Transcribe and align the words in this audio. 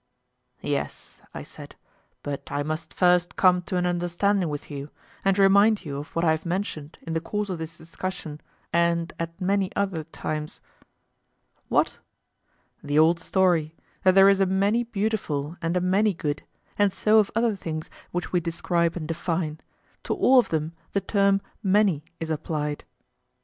Yes, 0.63 1.21
I 1.31 1.43
said, 1.43 1.75
but 2.23 2.51
I 2.51 2.63
must 2.63 2.91
first 2.91 3.35
come 3.35 3.61
to 3.61 3.77
an 3.77 3.85
understanding 3.85 4.49
with 4.49 4.71
you, 4.71 4.89
and 5.23 5.37
remind 5.37 5.85
you 5.85 5.99
of 5.99 6.07
what 6.15 6.25
I 6.25 6.31
have 6.31 6.43
mentioned 6.43 6.97
in 7.03 7.13
the 7.13 7.21
course 7.21 7.49
of 7.49 7.59
this 7.59 7.77
discussion, 7.77 8.41
and 8.73 9.13
at 9.19 9.39
many 9.39 9.71
other 9.75 10.03
times. 10.05 10.59
What? 11.67 11.99
The 12.83 12.97
old 12.97 13.19
story, 13.19 13.75
that 14.01 14.15
there 14.15 14.27
is 14.27 14.39
a 14.39 14.47
many 14.47 14.83
beautiful 14.83 15.55
and 15.61 15.77
a 15.77 15.81
many 15.81 16.15
good, 16.15 16.41
and 16.79 16.91
so 16.91 17.19
of 17.19 17.29
other 17.35 17.55
things 17.55 17.91
which 18.09 18.31
we 18.33 18.39
describe 18.39 18.95
and 18.95 19.07
define; 19.07 19.59
to 20.05 20.15
all 20.15 20.39
of 20.39 20.49
them 20.49 20.73
the 20.93 21.01
term 21.01 21.41
'many' 21.61 22.03
is 22.19 22.31
applied. 22.31 22.85